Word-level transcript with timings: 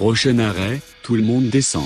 Prochain 0.00 0.38
arrêt, 0.38 0.80
tout 1.02 1.14
le 1.14 1.22
monde 1.22 1.50
descend. 1.50 1.84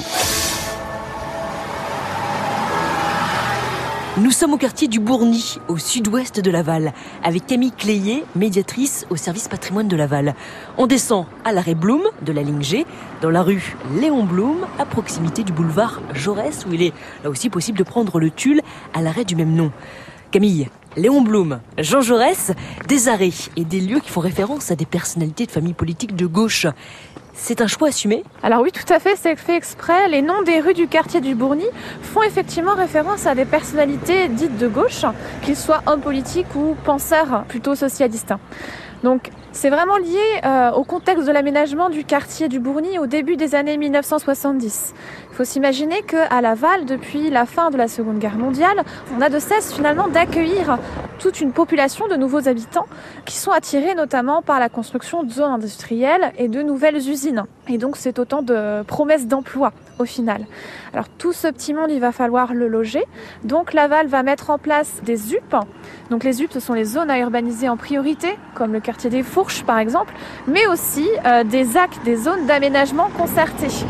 Nous 4.18 4.30
sommes 4.30 4.52
au 4.52 4.56
quartier 4.56 4.86
du 4.86 5.00
Bourny, 5.00 5.58
au 5.66 5.78
sud-ouest 5.78 6.38
de 6.38 6.48
Laval, 6.48 6.92
avec 7.24 7.44
Camille 7.48 7.72
Cléier, 7.72 8.22
médiatrice 8.36 9.04
au 9.10 9.16
service 9.16 9.48
patrimoine 9.48 9.88
de 9.88 9.96
Laval. 9.96 10.36
On 10.78 10.86
descend 10.86 11.26
à 11.44 11.50
l'arrêt 11.50 11.74
Blum 11.74 12.02
de 12.22 12.32
la 12.32 12.42
ligne 12.42 12.62
G, 12.62 12.86
dans 13.20 13.30
la 13.30 13.42
rue 13.42 13.74
Léon 14.00 14.22
Blum, 14.22 14.64
à 14.78 14.86
proximité 14.86 15.42
du 15.42 15.50
boulevard 15.50 16.00
Jaurès, 16.14 16.66
où 16.70 16.72
il 16.72 16.82
est 16.82 16.92
là 17.24 17.30
aussi 17.30 17.50
possible 17.50 17.78
de 17.78 17.82
prendre 17.82 18.20
le 18.20 18.30
tulle 18.30 18.60
à 18.92 19.02
l'arrêt 19.02 19.24
du 19.24 19.34
même 19.34 19.56
nom. 19.56 19.72
Camille, 20.30 20.68
Léon 20.96 21.20
Blum, 21.20 21.58
Jean 21.78 22.00
Jaurès, 22.00 22.52
des 22.86 23.08
arrêts 23.08 23.30
et 23.56 23.64
des 23.64 23.80
lieux 23.80 23.98
qui 23.98 24.10
font 24.10 24.20
référence 24.20 24.70
à 24.70 24.76
des 24.76 24.86
personnalités 24.86 25.46
de 25.46 25.50
familles 25.50 25.74
politiques 25.74 26.14
de 26.14 26.26
gauche. 26.26 26.68
C'est 27.36 27.60
un 27.60 27.66
choix 27.66 27.88
assumé 27.88 28.22
Alors 28.44 28.60
oui, 28.62 28.70
tout 28.70 28.90
à 28.92 29.00
fait, 29.00 29.16
c'est 29.16 29.34
fait 29.34 29.56
exprès. 29.56 30.08
Les 30.08 30.22
noms 30.22 30.42
des 30.42 30.60
rues 30.60 30.72
du 30.72 30.86
quartier 30.86 31.20
du 31.20 31.34
Bourny 31.34 31.66
font 32.00 32.22
effectivement 32.22 32.74
référence 32.74 33.26
à 33.26 33.34
des 33.34 33.44
personnalités 33.44 34.28
dites 34.28 34.56
de 34.56 34.68
gauche, 34.68 35.04
qu'ils 35.42 35.56
soient 35.56 35.82
hommes 35.86 36.00
politiques 36.00 36.54
ou 36.54 36.76
penseurs 36.84 37.44
plutôt 37.48 37.74
socialistes. 37.74 38.34
Donc 39.02 39.30
c'est 39.52 39.68
vraiment 39.68 39.98
lié 39.98 40.18
euh, 40.44 40.70
au 40.72 40.82
contexte 40.82 41.26
de 41.26 41.32
l'aménagement 41.32 41.90
du 41.90 42.04
quartier 42.04 42.48
du 42.48 42.58
Bourny 42.58 42.98
au 42.98 43.06
début 43.06 43.36
des 43.36 43.54
années 43.54 43.76
1970. 43.76 44.94
Il 45.30 45.36
faut 45.36 45.44
s'imaginer 45.44 46.00
qu'à 46.02 46.40
Laval, 46.40 46.86
depuis 46.86 47.28
la 47.28 47.44
fin 47.44 47.70
de 47.70 47.76
la 47.76 47.86
Seconde 47.86 48.18
Guerre 48.18 48.38
mondiale, 48.38 48.82
on 49.16 49.20
a 49.20 49.28
de 49.28 49.38
cesse 49.38 49.74
finalement 49.74 50.08
d'accueillir 50.08 50.78
toute 51.18 51.40
une 51.40 51.52
population 51.52 52.08
de 52.08 52.16
nouveaux 52.16 52.48
habitants 52.48 52.86
qui 53.26 53.36
sont 53.36 53.50
attirés 53.50 53.94
notamment 53.94 54.40
par 54.40 54.58
la 54.58 54.68
construction 54.68 55.22
de 55.22 55.30
zones 55.30 55.52
industrielles 55.52 56.32
et 56.38 56.48
de 56.48 56.62
nouvelles 56.62 56.96
usines. 56.96 57.23
Et 57.68 57.78
donc 57.78 57.96
c'est 57.96 58.18
autant 58.18 58.42
de 58.42 58.82
promesses 58.82 59.26
d'emploi 59.26 59.72
au 59.98 60.04
final. 60.04 60.46
Alors 60.92 61.08
tout 61.08 61.32
ce 61.32 61.48
petit 61.48 61.72
monde, 61.72 61.90
il 61.90 62.00
va 62.00 62.12
falloir 62.12 62.54
le 62.54 62.68
loger. 62.68 63.04
Donc 63.44 63.72
Laval 63.72 64.06
va 64.08 64.22
mettre 64.22 64.50
en 64.50 64.58
place 64.58 65.00
des 65.04 65.16
ZUP. 65.16 65.54
Donc 66.10 66.24
les 66.24 66.32
ZUP, 66.32 66.52
ce 66.52 66.60
sont 66.60 66.74
les 66.74 66.84
zones 66.84 67.10
à 67.10 67.18
urbaniser 67.18 67.68
en 67.68 67.76
priorité, 67.76 68.36
comme 68.54 68.72
le 68.72 68.80
quartier 68.80 69.10
des 69.10 69.22
Fourches 69.22 69.64
par 69.64 69.78
exemple, 69.78 70.12
mais 70.46 70.66
aussi 70.66 71.08
euh, 71.26 71.44
des 71.44 71.76
actes, 71.76 72.04
des 72.04 72.16
zones 72.16 72.46
d'aménagement 72.46 73.08
concertés. 73.16 73.84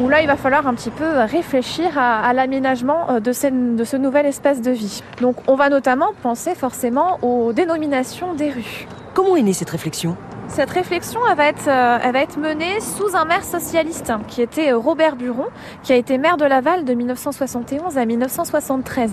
Où 0.00 0.08
là, 0.08 0.22
il 0.22 0.26
va 0.26 0.36
falloir 0.36 0.66
un 0.66 0.74
petit 0.74 0.90
peu 0.90 1.04
réfléchir 1.04 1.98
à, 1.98 2.32
l'aménagement 2.32 3.10
euh, 3.10 3.20
de 3.20 3.32
ce 3.32 3.96
nouvel 3.96 4.26
espace 4.26 4.60
de 4.60 4.70
vie. 4.70 5.02
Donc 5.20 5.36
on 5.48 5.56
va 5.56 5.68
notamment 5.68 6.12
penser 6.22 6.54
forcément 6.54 7.18
aux 7.22 7.52
dénominations 7.52 8.34
des 8.34 8.50
rues. 8.50 8.86
Comment 9.14 9.36
est 9.36 9.42
née 9.42 9.52
cette 9.52 9.70
réflexion? 9.70 10.16
Cette 10.50 10.70
réflexion, 10.70 11.20
elle 11.30 11.36
va, 11.36 11.46
être, 11.46 11.68
euh, 11.68 11.98
elle 12.02 12.12
va 12.12 12.20
être 12.20 12.36
menée 12.36 12.80
sous 12.80 13.14
un 13.14 13.24
maire 13.24 13.44
socialiste 13.44 14.12
qui 14.26 14.42
était 14.42 14.72
euh, 14.72 14.78
Robert 14.78 15.14
Buron, 15.14 15.46
qui 15.82 15.92
a 15.92 15.96
été 15.96 16.18
maire 16.18 16.36
de 16.36 16.44
Laval 16.44 16.84
de 16.84 16.92
1971 16.92 17.96
à 17.96 18.04
1973. 18.04 19.12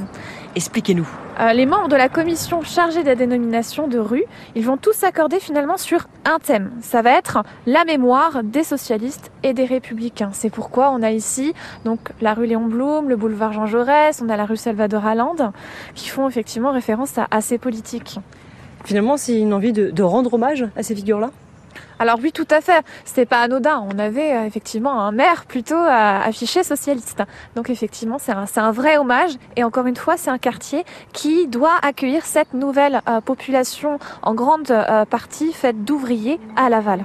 Expliquez-nous. 0.55 1.07
Euh, 1.39 1.53
les 1.53 1.67
membres 1.67 1.89
de 1.89 1.95
la 1.95 2.09
commission 2.09 2.63
chargée 2.63 3.03
de 3.03 3.07
la 3.07 3.15
dénomination 3.15 3.87
de 3.87 3.99
rue, 3.99 4.23
ils 4.55 4.65
vont 4.65 4.77
tous 4.77 4.93
s'accorder 4.93 5.39
finalement 5.39 5.77
sur 5.77 6.07
un 6.25 6.39
thème. 6.39 6.71
Ça 6.81 7.03
va 7.03 7.11
être 7.11 7.43
la 7.67 7.85
mémoire 7.85 8.43
des 8.43 8.63
socialistes 8.63 9.31
et 9.43 9.53
des 9.53 9.65
républicains. 9.65 10.31
C'est 10.33 10.49
pourquoi 10.49 10.89
on 10.89 11.03
a 11.03 11.11
ici 11.11 11.53
donc 11.85 11.99
la 12.19 12.33
rue 12.33 12.47
Léon 12.47 12.65
Blum, 12.65 13.09
le 13.09 13.15
boulevard 13.15 13.53
Jean 13.53 13.67
Jaurès, 13.67 14.21
on 14.23 14.29
a 14.29 14.37
la 14.37 14.45
rue 14.45 14.57
Salvador 14.57 15.05
Allende, 15.05 15.51
qui 15.93 16.09
font 16.09 16.27
effectivement 16.27 16.71
référence 16.71 17.17
à, 17.19 17.27
à 17.29 17.41
ces 17.41 17.59
politiques. 17.59 18.19
Finalement, 18.87 19.17
c'est 19.17 19.37
une 19.37 19.53
envie 19.53 19.73
de, 19.73 19.91
de 19.91 20.01
rendre 20.01 20.33
hommage 20.33 20.65
à 20.77 20.81
ces 20.81 20.95
figures-là 20.95 21.31
alors 21.99 22.19
oui, 22.21 22.31
tout 22.31 22.47
à 22.51 22.61
fait. 22.61 22.83
C'était 23.05 23.25
pas 23.25 23.41
anodin. 23.41 23.83
On 23.91 23.97
avait 23.97 24.31
euh, 24.31 24.45
effectivement 24.45 25.01
un 25.01 25.11
maire 25.11 25.45
plutôt 25.47 25.75
euh, 25.75 26.19
affiché 26.23 26.63
socialiste. 26.63 27.23
Donc 27.55 27.71
effectivement, 27.71 28.17
c'est 28.19 28.31
un, 28.31 28.45
un, 28.55 28.71
vrai 28.71 28.97
hommage. 28.97 29.31
Et 29.55 29.63
encore 29.63 29.87
une 29.87 29.95
fois, 29.95 30.15
c'est 30.15 30.29
un 30.29 30.37
quartier 30.37 30.85
qui 31.11 31.47
doit 31.47 31.73
accueillir 31.81 32.23
cette 32.23 32.53
nouvelle 32.53 33.01
euh, 33.09 33.19
population 33.19 33.97
en 34.21 34.35
grande 34.35 34.69
euh, 34.69 35.05
partie 35.05 35.51
faite 35.53 35.83
d'ouvriers 35.83 36.39
à 36.55 36.69
Laval. 36.69 37.03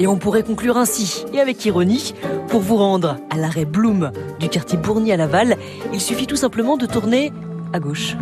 Et 0.00 0.08
on 0.08 0.16
pourrait 0.16 0.42
conclure 0.42 0.76
ainsi, 0.76 1.24
et 1.32 1.40
avec 1.40 1.64
ironie, 1.64 2.14
pour 2.48 2.60
vous 2.60 2.76
rendre 2.76 3.18
à 3.30 3.36
l'arrêt 3.36 3.64
Bloom 3.64 4.10
du 4.40 4.48
quartier 4.48 4.76
Bourny 4.76 5.12
à 5.12 5.16
Laval, 5.16 5.56
il 5.92 6.00
suffit 6.00 6.26
tout 6.26 6.34
simplement 6.34 6.76
de 6.76 6.86
tourner 6.86 7.32
à 7.72 7.78
gauche. 7.78 8.16